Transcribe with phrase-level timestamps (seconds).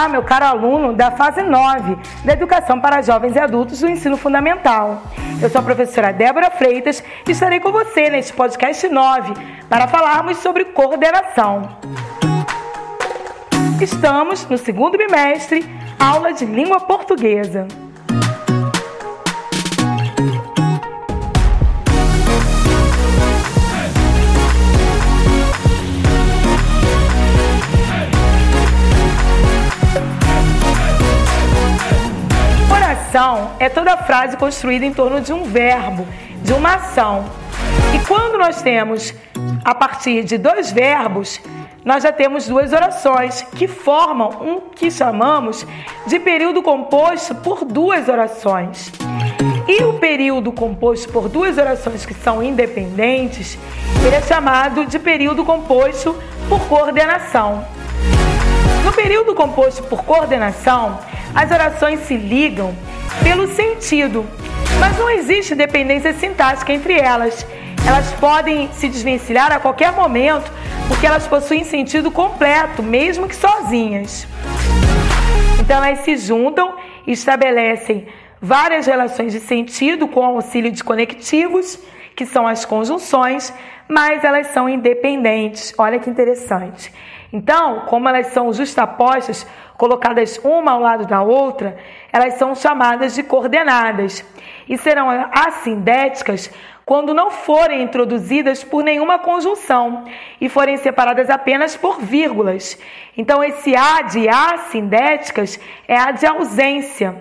[0.00, 1.94] Olá, meu caro aluno da fase 9
[2.24, 5.02] da Educação para Jovens e Adultos do Ensino Fundamental.
[5.42, 9.34] Eu sou a professora Débora Freitas e estarei com você neste podcast 9
[9.68, 11.76] para falarmos sobre coordenação.
[13.78, 15.66] Estamos no segundo bimestre,
[15.98, 17.68] aula de língua portuguesa.
[33.58, 36.06] É toda frase construída em torno de um verbo,
[36.42, 37.24] de uma ação.
[37.92, 39.12] E quando nós temos
[39.64, 41.40] a partir de dois verbos,
[41.84, 45.66] nós já temos duas orações que formam um que chamamos
[46.06, 48.92] de período composto por duas orações.
[49.66, 53.58] E o período composto por duas orações que são independentes,
[54.06, 56.14] ele é chamado de período composto
[56.48, 57.66] por coordenação.
[58.84, 60.98] No período composto por coordenação,
[61.34, 62.74] as orações se ligam
[63.22, 64.26] pelo sentido,
[64.78, 67.46] mas não existe dependência sintática entre elas.
[67.86, 70.50] Elas podem se desvencilhar a qualquer momento
[70.88, 74.26] porque elas possuem sentido completo, mesmo que sozinhas.
[75.60, 76.74] Então elas se juntam
[77.06, 78.06] e estabelecem
[78.40, 81.78] várias relações de sentido com auxílio de conectivos,
[82.20, 83.50] que são as conjunções,
[83.88, 85.72] mas elas são independentes.
[85.78, 86.92] Olha que interessante.
[87.32, 89.46] Então, como elas são justapostas,
[89.78, 91.78] colocadas uma ao lado da outra,
[92.12, 94.22] elas são chamadas de coordenadas
[94.68, 96.52] e serão assindéticas
[96.84, 100.04] quando não forem introduzidas por nenhuma conjunção
[100.38, 102.78] e forem separadas apenas por vírgulas.
[103.16, 107.16] Então, esse A de assindéticas é a de ausência,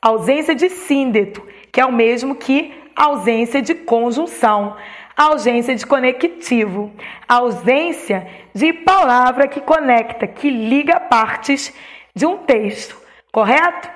[0.00, 4.76] ausência de síndeto, que é o mesmo que ausência de conjunção
[5.18, 6.92] ausência de conectivo,
[7.28, 8.24] ausência
[8.54, 11.74] de palavra que conecta, que liga partes
[12.14, 12.96] de um texto,
[13.32, 13.90] correto?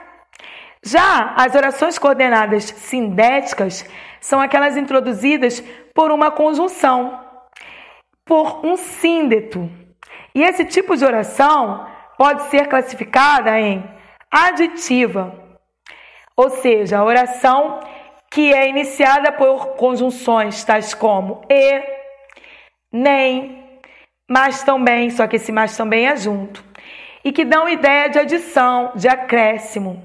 [0.84, 3.88] Já as orações coordenadas sindéticas
[4.20, 5.62] são aquelas introduzidas
[5.94, 7.20] por uma conjunção,
[8.24, 9.70] por um síndeto.
[10.34, 11.86] E esse tipo de oração
[12.18, 13.88] pode ser classificada em
[14.28, 15.32] aditiva,
[16.36, 17.78] ou seja, a oração
[18.32, 21.82] que é iniciada por conjunções tais como e,
[22.90, 23.62] nem,
[24.28, 26.64] mas também, só que esse mas também é junto,
[27.22, 30.02] e que dão ideia de adição, de acréscimo.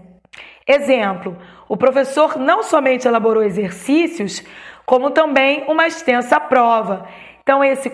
[0.68, 1.38] Exemplo:
[1.70, 4.44] o professor não somente elaborou exercícios,
[4.86, 7.08] como também uma extensa prova.
[7.42, 7.90] Então, esse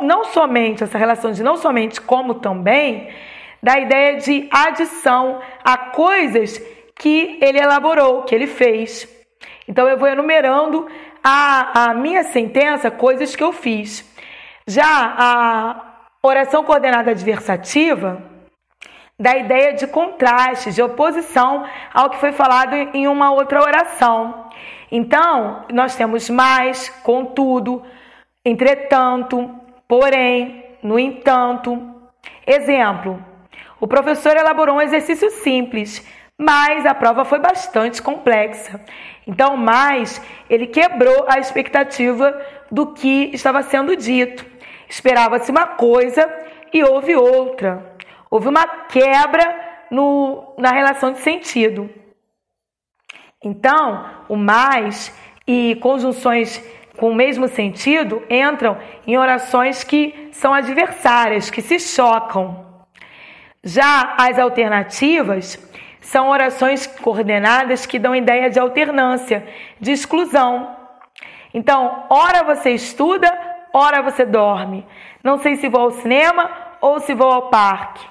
[0.00, 3.10] não somente, essa relação de não somente como também,
[3.62, 6.58] dá ideia de adição a coisas
[6.98, 9.15] que ele elaborou, que ele fez.
[9.68, 10.86] Então eu vou enumerando
[11.22, 14.04] a, a minha sentença, coisas que eu fiz.
[14.66, 18.22] Já a oração coordenada adversativa
[19.18, 24.46] dá a ideia de contraste, de oposição ao que foi falado em uma outra oração.
[24.90, 27.82] Então, nós temos mais, contudo,
[28.44, 29.50] entretanto,
[29.88, 31.94] porém, no entanto.
[32.46, 33.22] Exemplo:
[33.80, 36.06] o professor elaborou um exercício simples,
[36.38, 38.80] mas a prova foi bastante complexa.
[39.26, 42.38] Então, mais ele quebrou a expectativa
[42.70, 44.44] do que estava sendo dito.
[44.88, 46.28] Esperava-se uma coisa
[46.72, 47.96] e houve outra.
[48.30, 51.88] Houve uma quebra no, na relação de sentido.
[53.42, 55.14] Então, o mais
[55.46, 56.62] e conjunções
[56.96, 62.64] com o mesmo sentido entram em orações que são adversárias, que se chocam.
[63.62, 65.58] Já as alternativas
[66.00, 69.46] são orações coordenadas que dão ideia de alternância,
[69.80, 70.76] de exclusão.
[71.52, 73.30] Então, ora você estuda,
[73.72, 74.86] ora você dorme.
[75.22, 78.06] Não sei se vou ao cinema ou se vou ao parque.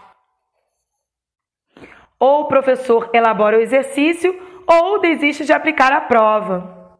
[2.19, 4.35] Ou o professor elabora o exercício
[4.67, 6.97] ou desiste de aplicar a prova.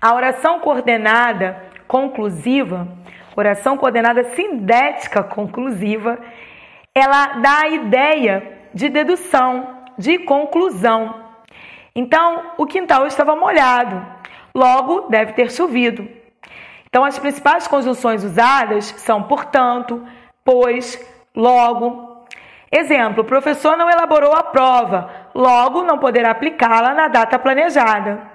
[0.00, 2.88] A oração coordenada conclusiva,
[3.36, 6.18] oração coordenada sindética conclusiva,
[6.94, 11.14] ela dá a ideia de dedução, de conclusão.
[11.94, 14.04] Então, o quintal estava molhado,
[14.54, 16.08] logo deve ter chovido.
[16.88, 20.06] Então, as principais conjunções usadas são portanto,
[20.44, 20.98] pois,
[21.34, 22.26] logo.
[22.70, 28.30] Exemplo: o professor não elaborou a prova, logo não poderá aplicá-la na data planejada.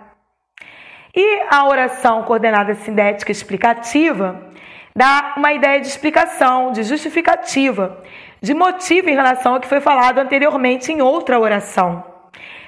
[1.16, 4.52] E a oração coordenada sintética explicativa
[4.96, 8.04] dá uma ideia de explicação, de justificativa,
[8.42, 12.04] de motivo em relação ao que foi falado anteriormente em outra oração.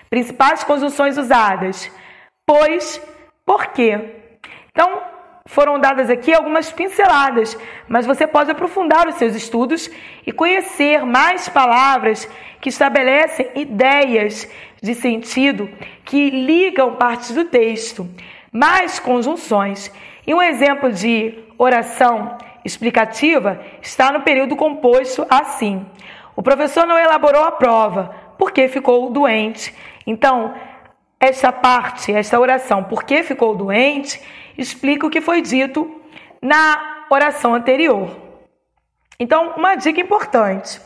[0.10, 1.92] Principais conjunções usadas:
[2.46, 3.02] pois,
[3.46, 4.16] por quê.
[4.72, 5.02] Então,
[5.46, 7.58] foram dadas aqui algumas pinceladas,
[7.88, 9.90] mas você pode aprofundar os seus estudos
[10.26, 12.30] e conhecer mais palavras
[12.62, 14.48] que estabelecem ideias
[14.82, 15.68] de sentido
[16.06, 18.08] que ligam partes do texto,
[18.52, 19.92] mais conjunções.
[20.26, 25.86] E um exemplo de oração explicativa está no período composto assim:
[26.36, 29.76] O professor não elaborou a prova porque ficou doente.
[30.06, 30.54] Então,
[31.20, 34.22] esta parte, esta oração, porque ficou doente,
[34.58, 36.02] explica o que foi dito
[36.42, 38.10] na oração anterior.
[39.20, 40.80] Então, uma dica importante.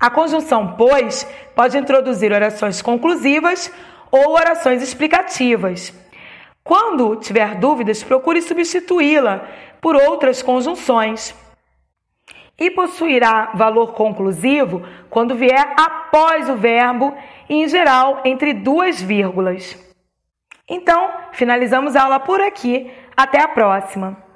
[0.00, 1.24] A conjunção pois
[1.54, 3.70] pode introduzir orações conclusivas
[4.10, 5.92] ou orações explicativas.
[6.68, 9.40] Quando tiver dúvidas, procure substituí-la
[9.80, 11.34] por outras conjunções.
[12.58, 17.16] E possuirá valor conclusivo quando vier após o verbo
[17.48, 19.82] e, em geral, entre duas vírgulas.
[20.68, 22.92] Então, finalizamos a aula por aqui.
[23.16, 24.27] Até a próxima!